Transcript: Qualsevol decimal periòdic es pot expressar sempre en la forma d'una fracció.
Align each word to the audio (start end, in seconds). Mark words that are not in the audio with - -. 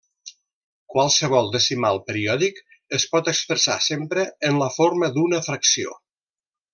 Qualsevol 0.93 1.49
decimal 1.55 1.99
periòdic 2.07 2.59
es 2.99 3.05
pot 3.13 3.29
expressar 3.35 3.75
sempre 3.91 4.25
en 4.51 4.57
la 4.65 4.71
forma 4.81 5.11
d'una 5.19 5.43
fracció. 5.51 5.95